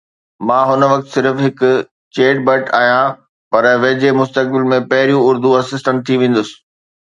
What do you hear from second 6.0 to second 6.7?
ٿي ويندس.